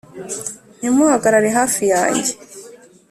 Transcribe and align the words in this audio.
ntimuhagarare 0.77 1.49
hafi 1.57 1.83
yanjye 1.93 2.31